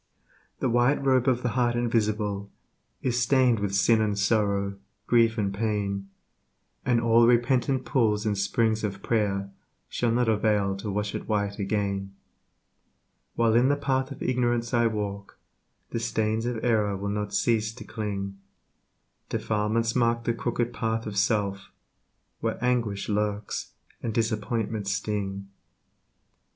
[0.61, 2.49] The White Robe of the Heart Invisible
[3.03, 6.09] Is stained with sin and sorrow, grief and pain,
[6.83, 9.51] And all repentant pools and springs of prayer
[9.89, 12.15] Shall not avail to wash it white again.
[13.35, 15.37] While in the path of ignorance I walk,
[15.91, 18.39] The stains of error will not cease to cling
[19.29, 21.69] Defilements mark the crooked path of self,
[22.39, 25.47] Where anguish lurks and disappointments sting.